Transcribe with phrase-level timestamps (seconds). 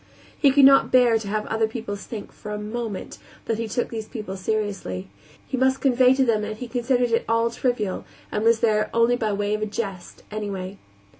[0.35, 3.67] He could not bear to have the other pupils think, for a moment, that he
[3.67, 5.09] took these people seriously;
[5.45, 9.15] he must convey to them that he considered it all trivial, and was there only
[9.15, 10.79] by way of a jest, anyway.